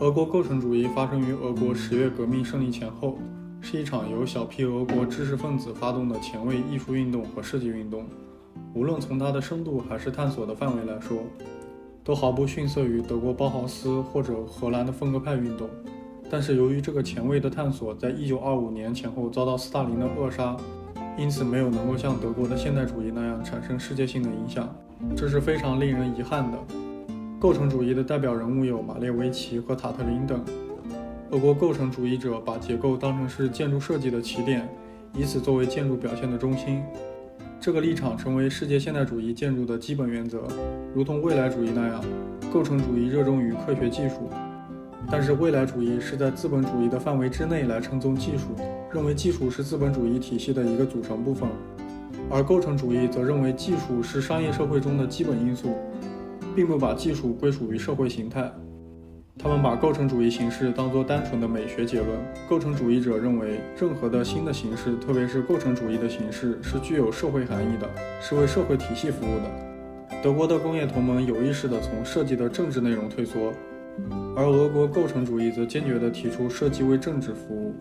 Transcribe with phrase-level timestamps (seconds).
[0.00, 3.16] 俄国构成主义发生于俄国十月革命胜利前后，
[3.60, 8.04] 是一场由小批俄国知识分子发动的前卫艺术运动和设计运动。
[8.74, 11.18] 无论从它的深度还是探索的范围来说，
[12.02, 15.70] 都毫不逊色于德国包豪斯或者荷兰的风格派运动。
[16.28, 20.56] 但是，由于这个前卫的探索在一九二五年前后遭到斯大林的扼杀，
[21.16, 24.68] 因此没有能够像德国的现代主义那样产生世界性的影响，
[25.16, 26.58] 这是非常令人遗憾的。
[27.44, 30.42] 构成主义的代表人物有马列维奇和塔特林等。
[31.30, 34.66] 俄国构成主义者把结构当成是建筑设计的起点，
[35.12, 36.82] 以此作为建筑表现的中心。
[37.60, 40.44] 这个立场成为世界现代主义建筑的基本原则，
[40.94, 42.02] 如同未来主义那样，
[42.50, 44.30] 构成主义热衷于科学技术。
[45.10, 48.56] 但是未来主义是在资本主义的范围之内来称颂技术，
[48.90, 51.46] 认为技术是资本主义体系的一个组成部分，
[52.30, 55.76] 而构成主义则认为技术是商业社会中的基本因素。
[56.54, 58.50] 并不把技术归属于社会形态，
[59.38, 62.10] 他们把构成主义形式当作单纯的美学结论。
[62.48, 67.88] 构成主义者认为，任何的新的形式，特别是构成主义的形式，是具有社会含义的，
[68.20, 70.20] 是为社会体系服务的。
[70.22, 73.52] 德国的工业同盟有意识地从设计的政治内容退缩，
[74.36, 77.74] 而俄国构成主义则坚决地提出设计为政治服务。